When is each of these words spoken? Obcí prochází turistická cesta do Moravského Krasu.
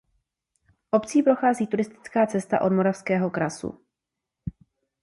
Obcí 0.91 1.23
prochází 1.23 1.67
turistická 1.67 2.27
cesta 2.27 2.57
do 2.57 2.75
Moravského 2.75 3.29
Krasu. 3.29 3.85